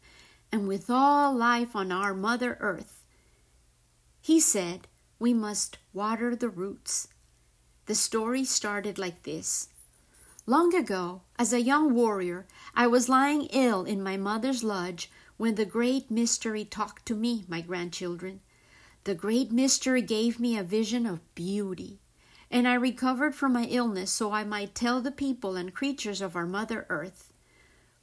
and 0.52 0.68
with 0.68 0.90
all 0.90 1.34
life 1.34 1.76
on 1.76 1.92
our 1.92 2.14
Mother 2.14 2.58
Earth. 2.60 3.04
He 4.20 4.40
said, 4.40 4.88
We 5.20 5.34
must 5.34 5.78
water 5.94 6.36
the 6.36 6.50
roots. 6.50 7.08
The 7.86 7.96
story 7.96 8.44
started 8.44 8.98
like 8.98 9.24
this 9.24 9.70
Long 10.48 10.74
ago, 10.74 11.22
as 11.38 11.54
a 11.54 11.62
young 11.62 11.94
warrior, 11.94 12.48
I 12.74 12.88
was 12.88 13.08
lying 13.08 13.44
ill 13.54 13.84
in 13.84 14.02
my 14.02 14.18
mother's 14.18 14.64
lodge 14.64 15.12
when 15.38 15.54
the 15.54 15.66
Great 15.66 16.10
Mystery 16.10 16.66
talked 16.66 17.06
to 17.06 17.16
me, 17.16 17.46
my 17.48 17.62
grandchildren. 17.62 18.42
The 19.04 19.14
Great 19.14 19.52
Mystery 19.52 20.02
gave 20.02 20.40
me 20.40 20.58
a 20.58 20.64
vision 20.64 21.06
of 21.06 21.36
beauty, 21.36 22.00
and 22.50 22.68
I 22.68 22.74
recovered 22.74 23.36
from 23.36 23.54
my 23.54 23.66
illness 23.66 24.10
so 24.10 24.32
I 24.32 24.44
might 24.44 24.74
tell 24.74 25.00
the 25.00 25.12
people 25.12 25.56
and 25.56 25.76
creatures 25.76 26.22
of 26.22 26.36
our 26.36 26.48
Mother 26.48 26.88
Earth. 26.90 27.32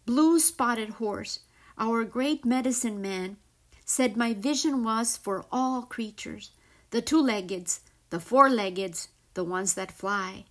Blue 0.07 0.39
Spotted 0.39 0.91
Horse, 0.91 1.41
our 1.77 2.05
great 2.05 2.45
medicine 2.45 3.03
man, 3.03 3.37
said 3.85 4.17
my 4.17 4.33
vision 4.33 4.85
was 4.85 5.17
for 5.17 5.45
all 5.51 5.83
creatures 5.83 6.53
the 6.91 7.03
two 7.03 7.21
leggeds, 7.21 7.81
the 8.11 8.21
four 8.21 8.49
leggeds, 8.49 9.09
the 9.35 9.45
ones 9.45 9.75
that 9.75 9.91
fly 9.91 10.45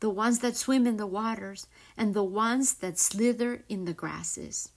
the 0.00 0.10
ones 0.10 0.38
that 0.40 0.56
swim 0.56 0.86
in 0.86 0.96
the 0.96 1.06
waters, 1.06 1.66
and 1.96 2.14
the 2.14 2.24
ones 2.24 2.74
that 2.74 2.98
slither 2.98 3.64
in 3.68 3.84
the 3.84 3.92
grasses. 3.92 4.70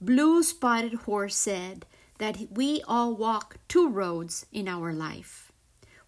Blue 0.00 0.42
Spotted 0.42 0.94
Horse 0.94 1.36
said 1.36 1.86
that 2.18 2.38
we 2.50 2.82
all 2.86 3.14
walk 3.14 3.56
two 3.68 3.88
roads 3.88 4.46
in 4.52 4.68
our 4.68 4.92
life. 4.92 5.50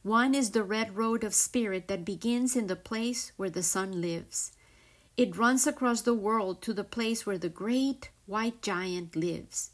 One 0.03 0.35
is 0.35 0.51
the 0.51 0.65
red 0.65 0.97
road 0.97 1.25
of 1.25 1.35
spirit 1.35 1.89
that 1.89 2.05
begins 2.05 2.57
in 2.57 2.67
the 2.67 2.77
place 2.77 3.33
where 3.37 3.51
the 3.51 3.63
sun 3.63 4.01
lives. 4.01 4.53
It 5.17 5.37
runs 5.37 5.67
across 5.67 6.03
the 6.03 6.15
world 6.15 6.61
to 6.63 6.73
the 6.73 6.85
place 6.85 7.25
where 7.25 7.39
the 7.39 7.49
great 7.49 8.11
white 8.27 8.63
giant 8.63 9.15
lives. 9.15 9.71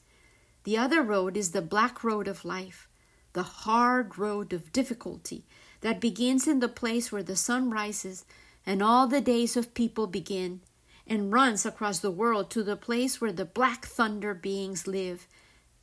The 0.65 0.77
other 0.77 1.03
road 1.03 1.37
is 1.37 1.53
the 1.53 1.63
black 1.63 2.05
road 2.05 2.29
of 2.29 2.45
life, 2.45 2.89
the 3.33 3.43
hard 3.43 4.19
road 4.19 4.53
of 4.53 4.73
difficulty 4.73 5.47
that 5.81 6.01
begins 6.01 6.47
in 6.47 6.61
the 6.61 6.69
place 6.69 7.11
where 7.13 7.23
the 7.23 7.37
sun 7.37 7.71
rises 7.71 8.25
and 8.67 8.83
all 8.83 9.07
the 9.07 9.21
days 9.21 9.57
of 9.57 9.73
people 9.73 10.07
begin, 10.07 10.61
and 11.07 11.33
runs 11.33 11.65
across 11.65 12.01
the 12.01 12.11
world 12.11 12.51
to 12.51 12.63
the 12.63 12.77
place 12.77 13.19
where 13.19 13.33
the 13.33 13.47
black 13.47 13.87
thunder 13.87 14.35
beings 14.35 14.87
live, 14.87 15.27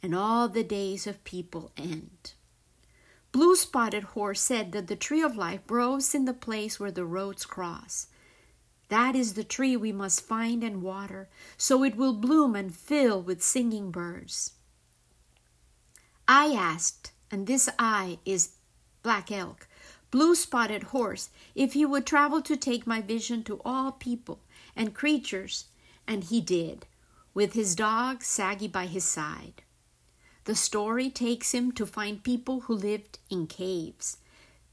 and 0.04 0.14
all 0.14 0.48
the 0.48 0.64
days 0.64 1.08
of 1.08 1.24
people 1.24 1.72
end. 1.75 2.34
Blue 3.32 3.56
Spotted 3.56 4.04
Horse 4.04 4.40
said 4.40 4.72
that 4.72 4.86
the 4.88 4.96
tree 4.96 5.24
of 5.24 5.36
life 5.36 5.66
grows 5.66 6.14
in 6.14 6.25
the 6.25 6.34
place 6.34 6.80
where 6.80 6.92
the 6.92 7.06
roads 7.06 7.46
cross. 7.46 8.08
That 8.90 9.16
is 9.16 9.34
the 9.34 9.44
tree 9.44 9.75
we 9.75 9.92
must 9.92 10.22
find 10.22 10.64
and 10.64 10.84
water, 10.84 11.28
so 11.58 11.84
it 11.84 11.96
will 11.96 12.14
bloom 12.14 12.56
and 12.56 12.74
fill 12.74 13.20
with 13.20 13.42
singing 13.42 13.90
birds. 13.90 14.52
I 16.28 16.54
asked, 16.54 17.12
and 17.32 17.48
this 17.48 17.68
I 17.80 18.20
is 18.25 18.52
Black 19.02 19.32
Elk, 19.32 19.68
Blue 20.15 20.34
Spotted 20.34 20.84
Horse, 20.84 21.29
if 21.55 21.74
he 21.74 21.86
would 21.86 22.05
travel 22.05 22.41
to 22.43 22.55
take 22.55 22.88
my 22.88 23.01
vision 23.01 23.43
to 23.43 23.60
all 23.65 23.91
people 23.91 24.39
and 24.74 24.93
creatures, 24.93 25.65
and 26.07 26.24
he 26.24 26.39
did, 26.39 26.86
with 27.34 27.51
his 27.51 27.75
dog 27.75 28.24
Saggy 28.24 28.69
by 28.69 28.86
his 28.86 29.03
side. 29.03 29.62
The 30.45 30.55
story 30.55 31.10
takes 31.10 31.53
him 31.53 31.74
to 31.74 31.86
find 31.86 32.24
people 32.24 32.62
who 32.62 32.75
lived 32.75 33.19
in 33.29 33.45
caves. 33.48 34.19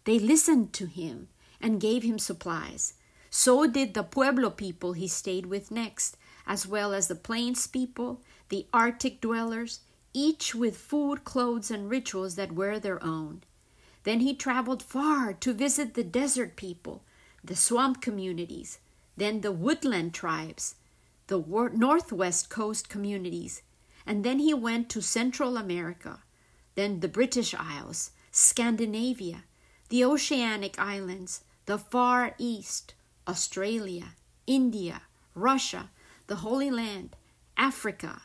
They 0.05 0.21
listened 0.21 0.73
to 0.75 0.87
him 0.87 1.27
and 1.61 1.81
gave 1.81 2.05
him 2.05 2.21
supplies. 2.21 2.95
So 3.29 3.67
did 3.67 3.95
the 3.95 4.05
Pueblo 4.05 4.51
people 4.51 4.93
he 4.93 5.09
stayed 5.09 5.47
with 5.47 5.73
next, 5.73 6.17
as 6.47 6.69
well 6.69 6.95
as 6.95 7.09
the 7.09 7.17
Plains 7.17 7.67
people, 7.67 8.21
the 8.49 8.69
Arctic 8.73 9.21
dwellers, 9.21 9.81
each 10.15 10.55
with 10.55 10.77
food, 10.77 11.25
clothes, 11.25 11.69
and 11.69 11.91
rituals 11.91 12.37
that 12.37 12.53
were 12.53 12.79
their 12.79 13.03
own. 13.03 13.43
Then 14.05 14.21
he 14.21 14.35
traveled 14.35 14.83
far 14.83 15.33
to 15.33 15.53
visit 15.53 15.95
the 15.95 16.05
desert 16.05 16.57
people, 16.57 17.03
the 17.45 17.57
swamp 17.57 18.01
communities, 18.01 18.79
then 19.17 19.41
the 19.41 19.53
woodland 19.53 20.15
tribes, 20.15 20.77
the 21.29 21.39
northwest 21.75 22.51
coast 22.51 22.89
communities, 22.89 23.63
and 24.07 24.25
then 24.25 24.39
he 24.39 24.53
went 24.53 24.89
to 24.91 25.01
Central 25.01 25.57
America, 25.57 26.21
then 26.75 27.01
the 27.01 27.09
British 27.09 27.55
Isles, 27.55 28.11
Scandinavia, 28.31 29.45
the 29.89 30.05
Oceanic 30.05 30.79
Islands, 30.79 31.45
the 31.67 31.79
Far 31.79 32.35
East, 32.39 32.95
Australia, 33.29 34.15
India, 34.47 35.03
Russia, 35.35 35.91
the 36.27 36.37
Holy 36.37 36.71
Land, 36.71 37.15
Africa, 37.57 38.23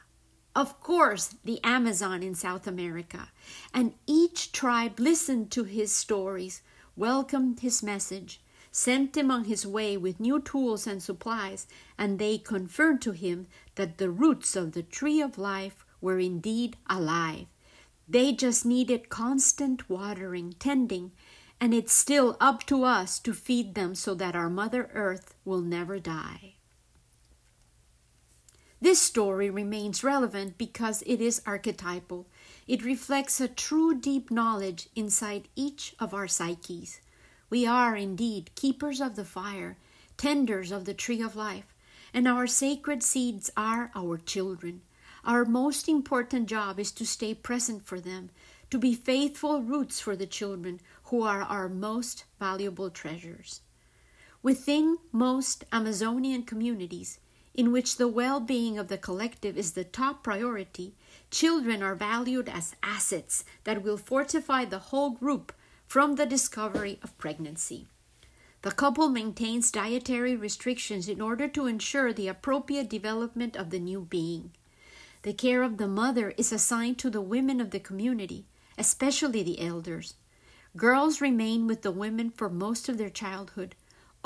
of 0.58 0.82
course, 0.82 1.36
the 1.46 1.64
Amazon 1.64 2.24
in 2.24 2.34
South 2.34 2.66
America, 2.66 3.30
and 3.76 3.94
each 4.08 4.52
tribe 4.52 5.00
listened 5.00 5.52
to 5.52 5.66
his 5.66 5.92
stories, 5.92 6.64
welcomed 6.96 7.60
his 7.60 7.84
message, 7.84 8.42
sent 8.72 9.16
him 9.16 9.30
on 9.30 9.44
his 9.44 9.68
way 9.68 9.96
with 9.96 10.20
new 10.20 10.42
tools 10.42 10.88
and 10.88 11.04
supplies, 11.04 11.68
and 11.96 12.18
they 12.18 12.40
confirmed 12.40 13.04
to 13.04 13.12
him 13.12 13.46
that 13.76 14.00
the 14.00 14.10
roots 14.10 14.56
of 14.56 14.72
the 14.72 14.82
tree 14.82 15.22
of 15.22 15.38
life 15.38 15.86
were 16.02 16.18
indeed 16.18 16.76
alive. 16.90 17.46
They 18.10 18.34
just 18.34 18.66
needed 18.66 19.10
constant 19.10 19.88
watering, 19.88 20.56
tending, 20.58 21.12
and 21.62 21.72
it's 21.72 21.94
still 21.94 22.36
up 22.42 22.66
to 22.66 22.84
us 22.84 23.20
to 23.20 23.32
feed 23.32 23.76
them 23.76 23.94
so 23.94 24.16
that 24.16 24.36
our 24.36 24.50
Mother 24.50 24.90
Earth 24.96 25.36
will 25.46 25.62
never 25.62 26.00
die. 26.00 26.57
This 28.80 29.02
story 29.02 29.50
remains 29.50 30.04
relevant 30.04 30.58
because 30.58 31.02
it 31.08 31.20
is 31.20 31.42
archetypal. 31.48 32.28
It 32.68 32.86
reflects 32.86 33.42
a 33.42 33.48
true 33.48 34.00
deep 34.00 34.30
knowledge 34.30 34.88
inside 34.96 35.48
each 35.56 35.96
of 36.00 36.14
our 36.14 36.28
psyches. 36.28 37.00
We 37.50 37.66
are 37.66 37.96
indeed 37.96 38.52
keepers 38.56 39.02
of 39.02 39.16
the 39.16 39.26
fire, 39.26 39.78
tenders 40.16 40.72
of 40.72 40.86
the 40.86 40.94
tree 40.94 41.22
of 41.22 41.36
life, 41.36 41.74
and 42.14 42.28
our 42.28 42.46
sacred 42.46 43.02
seeds 43.02 43.50
are 43.58 43.90
our 43.96 44.18
children. 44.18 44.82
Our 45.26 45.44
most 45.44 45.90
important 45.90 46.48
job 46.48 46.80
is 46.80 46.92
to 46.94 47.06
stay 47.06 47.34
present 47.34 47.86
for 47.86 48.00
them, 48.00 48.30
to 48.70 48.78
be 48.78 48.94
faithful 48.94 49.64
roots 49.64 50.00
for 50.00 50.16
the 50.16 50.28
children 50.28 50.82
who 51.06 51.24
are 51.24 51.42
our 51.42 51.68
most 51.68 52.26
valuable 52.40 52.92
treasures. 52.92 53.62
Within 54.44 54.98
most 55.12 55.66
Amazonian 55.72 56.44
communities, 56.44 57.18
in 57.58 57.72
which 57.72 57.98
the 57.98 58.08
well 58.08 58.40
being 58.40 58.78
of 58.78 58.88
the 58.88 58.98
collective 59.00 59.58
is 59.58 59.72
the 59.72 59.84
top 59.84 60.24
priority, 60.24 60.94
children 61.32 61.82
are 61.82 61.96
valued 61.96 62.48
as 62.48 62.76
assets 62.84 63.44
that 63.64 63.84
will 63.84 63.98
fortify 63.98 64.64
the 64.64 64.80
whole 64.80 65.10
group 65.10 65.52
from 65.88 66.16
the 66.16 66.26
discovery 66.26 67.00
of 67.02 67.18
pregnancy. 67.18 67.88
The 68.62 68.72
couple 68.72 69.10
maintains 69.10 69.72
dietary 69.72 70.36
restrictions 70.36 71.10
in 71.10 71.20
order 71.20 71.48
to 71.48 71.66
ensure 71.66 72.14
the 72.14 72.28
appropriate 72.28 72.90
development 72.90 73.56
of 73.56 73.72
the 73.72 73.80
new 73.80 74.02
being. 74.02 74.52
The 75.24 75.34
care 75.34 75.64
of 75.64 75.78
the 75.78 75.88
mother 75.88 76.34
is 76.38 76.52
assigned 76.52 77.00
to 77.00 77.10
the 77.10 77.22
women 77.22 77.60
of 77.60 77.72
the 77.72 77.80
community, 77.80 78.46
especially 78.78 79.42
the 79.42 79.62
elders. 79.62 80.14
Girls 80.76 81.22
remain 81.22 81.66
with 81.66 81.82
the 81.82 81.92
women 81.92 82.30
for 82.30 82.50
most 82.50 82.88
of 82.88 82.98
their 82.98 83.10
childhood, 83.10 83.76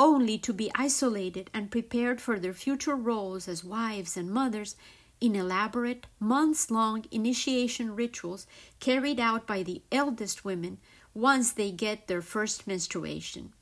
only 0.01 0.35
to 0.35 0.51
be 0.51 0.71
isolated 0.73 1.47
and 1.53 1.69
prepared 1.69 2.19
for 2.19 2.39
their 2.39 2.55
future 2.55 2.95
roles 2.95 3.47
as 3.47 3.63
wives 3.63 4.17
and 4.17 4.31
mothers 4.31 4.75
in 5.21 5.35
elaborate, 5.35 6.07
months 6.19 6.71
long 6.71 7.05
initiation 7.11 7.95
rituals 7.95 8.47
carried 8.79 9.19
out 9.19 9.45
by 9.45 9.61
the 9.61 9.83
eldest 9.91 10.43
women 10.43 10.79
once 11.13 11.51
they 11.51 11.69
get 11.69 12.07
their 12.07 12.23
first 12.23 12.65
menstruation. 12.65 13.53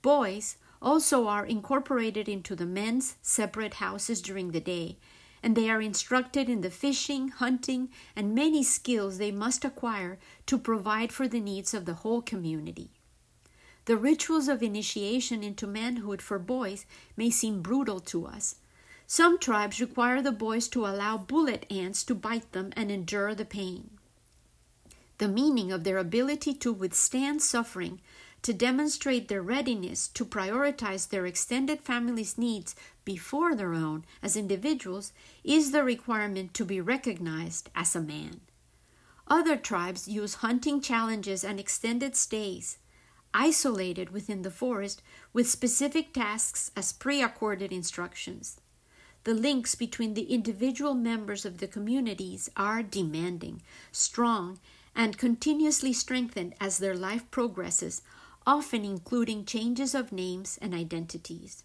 Boys 0.00 0.56
also 0.80 1.28
are 1.28 1.44
incorporated 1.44 2.30
into 2.30 2.56
the 2.56 2.64
men's 2.64 3.16
separate 3.20 3.74
houses 3.74 4.22
during 4.22 4.52
the 4.52 4.60
day, 4.60 4.96
and 5.42 5.54
they 5.54 5.68
are 5.68 5.82
instructed 5.82 6.48
in 6.48 6.62
the 6.62 6.70
fishing, 6.70 7.28
hunting, 7.28 7.90
and 8.16 8.34
many 8.34 8.62
skills 8.62 9.18
they 9.18 9.30
must 9.30 9.66
acquire 9.66 10.18
to 10.46 10.56
provide 10.56 11.12
for 11.12 11.28
the 11.28 11.40
needs 11.40 11.74
of 11.74 11.84
the 11.84 12.00
whole 12.00 12.22
community. 12.22 12.90
The 13.86 13.96
rituals 13.96 14.46
of 14.46 14.62
initiation 14.62 15.42
into 15.42 15.66
manhood 15.66 16.22
for 16.22 16.38
boys 16.38 16.86
may 17.16 17.30
seem 17.30 17.62
brutal 17.62 17.98
to 18.00 18.26
us. 18.26 18.56
Some 19.08 19.38
tribes 19.38 19.80
require 19.80 20.22
the 20.22 20.32
boys 20.32 20.68
to 20.68 20.86
allow 20.86 21.18
bullet 21.18 21.66
ants 21.70 22.04
to 22.04 22.14
bite 22.14 22.52
them 22.52 22.72
and 22.76 22.90
endure 22.90 23.34
the 23.34 23.44
pain. 23.44 23.98
The 25.18 25.28
meaning 25.28 25.72
of 25.72 25.84
their 25.84 25.98
ability 25.98 26.54
to 26.54 26.72
withstand 26.72 27.42
suffering, 27.42 28.00
to 28.42 28.52
demonstrate 28.52 29.28
their 29.28 29.42
readiness 29.42 30.08
to 30.08 30.24
prioritize 30.24 31.08
their 31.08 31.26
extended 31.26 31.80
family's 31.80 32.38
needs 32.38 32.74
before 33.04 33.54
their 33.54 33.74
own 33.74 34.04
as 34.22 34.36
individuals, 34.36 35.12
is 35.44 35.72
the 35.72 35.84
requirement 35.84 36.54
to 36.54 36.64
be 36.64 36.80
recognized 36.80 37.68
as 37.74 37.94
a 37.94 38.00
man. 38.00 38.40
Other 39.28 39.56
tribes 39.56 40.08
use 40.08 40.36
hunting 40.36 40.80
challenges 40.80 41.44
and 41.44 41.60
extended 41.60 42.16
stays 42.16 42.78
isolated 43.34 44.10
within 44.10 44.42
the 44.42 44.50
forest 44.50 45.02
with 45.32 45.48
specific 45.48 46.12
tasks 46.12 46.70
as 46.76 46.92
pre 46.92 47.22
accorded 47.22 47.72
instructions. 47.72 48.60
The 49.24 49.34
links 49.34 49.74
between 49.74 50.14
the 50.14 50.32
individual 50.32 50.94
members 50.94 51.44
of 51.44 51.58
the 51.58 51.68
communities 51.68 52.50
are 52.56 52.82
demanding, 52.82 53.62
strong, 53.92 54.58
and 54.94 55.16
continuously 55.16 55.92
strengthened 55.92 56.54
as 56.60 56.78
their 56.78 56.96
life 56.96 57.30
progresses, 57.30 58.02
often 58.46 58.84
including 58.84 59.44
changes 59.44 59.94
of 59.94 60.12
names 60.12 60.58
and 60.60 60.74
identities. 60.74 61.64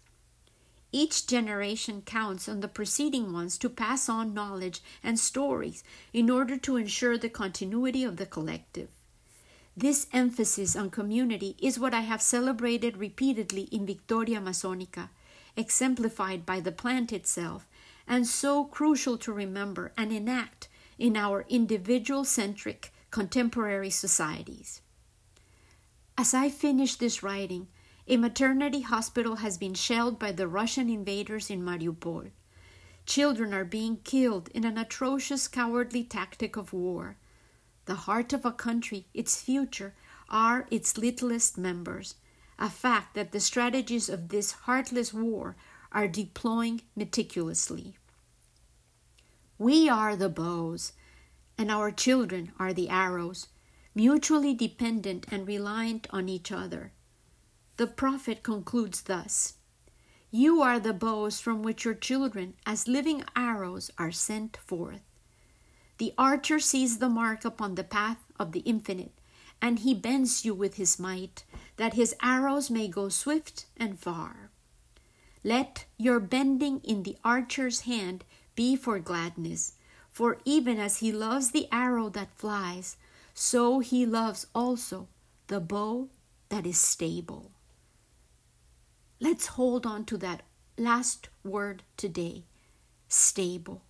Each 0.92 1.26
generation 1.26 2.00
counts 2.02 2.48
on 2.48 2.60
the 2.60 2.68
preceding 2.68 3.32
ones 3.32 3.58
to 3.58 3.68
pass 3.68 4.08
on 4.08 4.32
knowledge 4.32 4.80
and 5.02 5.18
stories 5.18 5.84
in 6.12 6.30
order 6.30 6.56
to 6.58 6.76
ensure 6.76 7.18
the 7.18 7.28
continuity 7.28 8.04
of 8.04 8.16
the 8.16 8.24
collective. 8.24 8.88
This 9.80 10.08
emphasis 10.12 10.74
on 10.74 10.90
community 10.90 11.54
is 11.62 11.78
what 11.78 11.94
I 11.94 12.00
have 12.00 12.20
celebrated 12.20 12.96
repeatedly 12.96 13.68
in 13.70 13.86
Victoria 13.86 14.40
Amazonica, 14.40 15.08
exemplified 15.56 16.44
by 16.44 16.58
the 16.58 16.72
plant 16.72 17.12
itself, 17.12 17.68
and 18.04 18.26
so 18.26 18.64
crucial 18.64 19.16
to 19.18 19.32
remember 19.32 19.92
and 19.96 20.12
enact 20.12 20.66
in 20.98 21.16
our 21.16 21.46
individual 21.48 22.24
centric 22.24 22.92
contemporary 23.12 23.90
societies. 23.90 24.82
As 26.16 26.34
I 26.34 26.48
finish 26.48 26.96
this 26.96 27.22
writing, 27.22 27.68
a 28.08 28.16
maternity 28.16 28.80
hospital 28.80 29.36
has 29.36 29.58
been 29.58 29.74
shelled 29.74 30.18
by 30.18 30.32
the 30.32 30.48
Russian 30.48 30.90
invaders 30.90 31.50
in 31.50 31.62
Mariupol. 31.62 32.32
Children 33.06 33.54
are 33.54 33.64
being 33.64 33.98
killed 33.98 34.48
in 34.48 34.64
an 34.64 34.76
atrocious 34.76 35.46
cowardly 35.46 36.02
tactic 36.02 36.56
of 36.56 36.72
war. 36.72 37.16
The 37.88 38.04
heart 38.04 38.34
of 38.34 38.44
a 38.44 38.52
country, 38.52 39.06
its 39.14 39.40
future, 39.40 39.94
are 40.28 40.68
its 40.70 40.98
littlest 40.98 41.56
members, 41.56 42.16
a 42.58 42.68
fact 42.68 43.14
that 43.14 43.32
the 43.32 43.40
strategies 43.40 44.10
of 44.10 44.28
this 44.28 44.52
heartless 44.68 45.14
war 45.14 45.56
are 45.90 46.06
deploying 46.06 46.82
meticulously. 46.94 47.96
We 49.56 49.88
are 49.88 50.16
the 50.16 50.28
bows, 50.28 50.92
and 51.56 51.70
our 51.70 51.90
children 51.90 52.52
are 52.58 52.74
the 52.74 52.90
arrows, 52.90 53.46
mutually 53.94 54.52
dependent 54.52 55.24
and 55.30 55.48
reliant 55.48 56.08
on 56.10 56.28
each 56.28 56.52
other. 56.52 56.92
The 57.78 57.86
prophet 57.86 58.42
concludes 58.42 59.00
thus 59.00 59.54
You 60.30 60.60
are 60.60 60.78
the 60.78 60.92
bows 60.92 61.40
from 61.40 61.62
which 61.62 61.86
your 61.86 61.94
children, 61.94 62.52
as 62.66 62.86
living 62.86 63.24
arrows, 63.34 63.90
are 63.96 64.12
sent 64.12 64.58
forth. 64.58 65.07
The 65.98 66.14
archer 66.16 66.60
sees 66.60 66.98
the 66.98 67.08
mark 67.08 67.44
upon 67.44 67.74
the 67.74 67.84
path 67.84 68.18
of 68.38 68.52
the 68.52 68.60
infinite, 68.60 69.12
and 69.60 69.80
he 69.80 69.94
bends 69.94 70.44
you 70.44 70.54
with 70.54 70.76
his 70.76 70.98
might, 70.98 71.44
that 71.76 71.94
his 71.94 72.14
arrows 72.22 72.70
may 72.70 72.88
go 72.88 73.08
swift 73.08 73.66
and 73.76 73.98
far. 73.98 74.50
Let 75.42 75.86
your 75.96 76.20
bending 76.20 76.80
in 76.84 77.02
the 77.02 77.16
archer's 77.24 77.80
hand 77.80 78.24
be 78.54 78.76
for 78.76 78.98
gladness, 78.98 79.74
for 80.10 80.38
even 80.44 80.78
as 80.78 80.98
he 80.98 81.12
loves 81.12 81.50
the 81.50 81.68
arrow 81.72 82.08
that 82.10 82.36
flies, 82.36 82.96
so 83.34 83.80
he 83.80 84.06
loves 84.06 84.46
also 84.54 85.08
the 85.48 85.60
bow 85.60 86.08
that 86.48 86.66
is 86.66 86.78
stable. 86.78 87.50
Let's 89.20 89.46
hold 89.46 89.84
on 89.84 90.04
to 90.06 90.16
that 90.18 90.42
last 90.76 91.28
word 91.44 91.82
today 91.96 92.44
stable. 93.08 93.82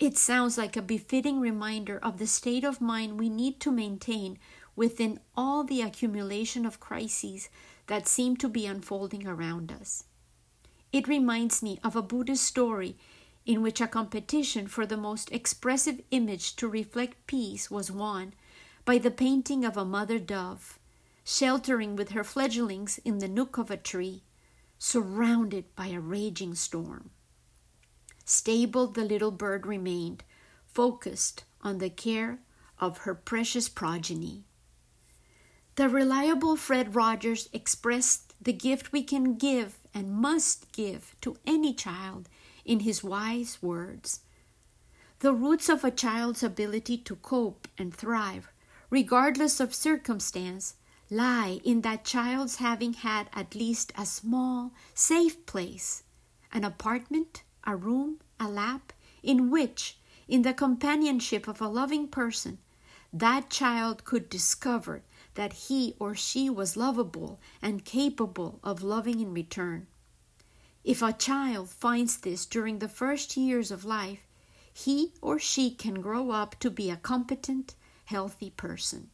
It 0.00 0.16
sounds 0.16 0.56
like 0.56 0.78
a 0.78 0.82
befitting 0.82 1.40
reminder 1.40 1.98
of 1.98 2.18
the 2.18 2.26
state 2.26 2.64
of 2.64 2.80
mind 2.80 3.20
we 3.20 3.28
need 3.28 3.60
to 3.60 3.70
maintain 3.70 4.38
within 4.74 5.20
all 5.36 5.62
the 5.62 5.82
accumulation 5.82 6.64
of 6.64 6.80
crises 6.80 7.50
that 7.86 8.08
seem 8.08 8.38
to 8.38 8.48
be 8.48 8.64
unfolding 8.64 9.26
around 9.26 9.70
us. 9.70 10.04
It 10.90 11.06
reminds 11.06 11.62
me 11.62 11.78
of 11.84 11.96
a 11.96 12.02
Buddhist 12.02 12.44
story 12.44 12.96
in 13.44 13.60
which 13.60 13.78
a 13.78 13.86
competition 13.86 14.66
for 14.68 14.86
the 14.86 14.96
most 14.96 15.30
expressive 15.32 16.00
image 16.10 16.56
to 16.56 16.66
reflect 16.66 17.26
peace 17.26 17.70
was 17.70 17.90
won 17.90 18.32
by 18.86 18.96
the 18.96 19.10
painting 19.10 19.66
of 19.66 19.76
a 19.76 19.84
mother 19.84 20.18
dove, 20.18 20.78
sheltering 21.24 21.94
with 21.94 22.12
her 22.12 22.24
fledglings 22.24 22.98
in 23.04 23.18
the 23.18 23.28
nook 23.28 23.58
of 23.58 23.70
a 23.70 23.76
tree, 23.76 24.22
surrounded 24.78 25.66
by 25.76 25.88
a 25.88 26.00
raging 26.00 26.54
storm. 26.54 27.10
Stable 28.30 28.86
the 28.86 29.04
little 29.04 29.32
bird 29.32 29.66
remained, 29.66 30.22
focused 30.64 31.42
on 31.62 31.78
the 31.78 31.90
care 31.90 32.38
of 32.78 32.98
her 32.98 33.12
precious 33.12 33.68
progeny. 33.68 34.44
The 35.74 35.88
reliable 35.88 36.54
Fred 36.54 36.94
Rogers 36.94 37.48
expressed 37.52 38.34
the 38.40 38.52
gift 38.52 38.92
we 38.92 39.02
can 39.02 39.34
give 39.34 39.78
and 39.92 40.12
must 40.12 40.70
give 40.70 41.16
to 41.22 41.38
any 41.44 41.74
child 41.74 42.28
in 42.64 42.80
his 42.80 43.02
wise 43.02 43.58
words. 43.60 44.20
The 45.18 45.34
roots 45.34 45.68
of 45.68 45.82
a 45.82 45.90
child's 45.90 46.44
ability 46.44 46.98
to 46.98 47.16
cope 47.16 47.66
and 47.76 47.92
thrive, 47.92 48.52
regardless 48.90 49.58
of 49.58 49.74
circumstance, 49.74 50.76
lie 51.10 51.58
in 51.64 51.80
that 51.80 52.04
child's 52.04 52.56
having 52.56 52.92
had 52.92 53.28
at 53.32 53.56
least 53.56 53.92
a 53.98 54.06
small, 54.06 54.70
safe 54.94 55.44
place, 55.46 56.04
an 56.52 56.62
apartment, 56.62 57.42
a 57.64 57.76
room, 57.76 58.20
a 58.38 58.48
lap, 58.48 58.92
in 59.22 59.50
which, 59.50 59.98
in 60.28 60.42
the 60.42 60.54
companionship 60.54 61.48
of 61.48 61.60
a 61.60 61.68
loving 61.68 62.08
person, 62.08 62.58
that 63.12 63.50
child 63.50 64.04
could 64.04 64.28
discover 64.28 65.02
that 65.34 65.52
he 65.52 65.94
or 65.98 66.14
she 66.14 66.48
was 66.48 66.76
lovable 66.76 67.40
and 67.60 67.84
capable 67.84 68.60
of 68.62 68.82
loving 68.82 69.20
in 69.20 69.34
return. 69.34 69.86
If 70.84 71.02
a 71.02 71.12
child 71.12 71.68
finds 71.70 72.18
this 72.18 72.46
during 72.46 72.78
the 72.78 72.88
first 72.88 73.36
years 73.36 73.70
of 73.70 73.84
life, 73.84 74.26
he 74.72 75.12
or 75.20 75.38
she 75.38 75.70
can 75.70 76.00
grow 76.00 76.30
up 76.30 76.58
to 76.60 76.70
be 76.70 76.90
a 76.90 76.96
competent, 76.96 77.74
healthy 78.06 78.50
person. 78.50 79.10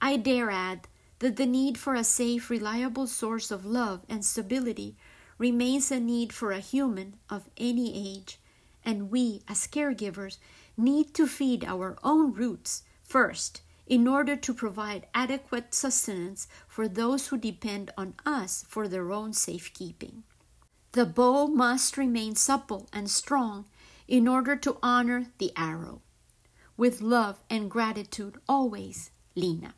I 0.00 0.16
dare 0.16 0.50
add 0.50 0.86
that 1.18 1.36
the 1.36 1.46
need 1.46 1.78
for 1.78 1.94
a 1.94 2.04
safe, 2.04 2.50
reliable 2.50 3.06
source 3.06 3.50
of 3.50 3.64
love 3.64 4.04
and 4.08 4.24
stability 4.24 4.96
remains 5.38 5.90
a 5.90 6.00
need 6.00 6.32
for 6.32 6.52
a 6.52 6.60
human 6.60 7.14
of 7.28 7.48
any 7.56 8.16
age, 8.16 8.38
and 8.84 9.10
we, 9.10 9.42
as 9.48 9.66
caregivers, 9.66 10.38
need 10.76 11.14
to 11.14 11.26
feed 11.26 11.64
our 11.64 11.96
own 12.02 12.32
roots 12.32 12.82
first 13.02 13.62
in 13.86 14.08
order 14.08 14.36
to 14.36 14.54
provide 14.54 15.06
adequate 15.14 15.74
sustenance 15.74 16.48
for 16.66 16.88
those 16.88 17.28
who 17.28 17.36
depend 17.36 17.90
on 17.96 18.14
us 18.24 18.64
for 18.68 18.88
their 18.88 19.12
own 19.12 19.32
safekeeping. 19.32 20.22
The 20.92 21.04
bow 21.04 21.48
must 21.48 21.96
remain 21.96 22.36
supple 22.36 22.88
and 22.92 23.10
strong 23.10 23.66
in 24.06 24.28
order 24.28 24.56
to 24.56 24.78
honor 24.82 25.26
the 25.38 25.52
arrow. 25.56 26.02
With 26.76 27.00
love 27.00 27.42
and 27.50 27.70
gratitude 27.70 28.38
always, 28.48 29.10
Lena. 29.34 29.74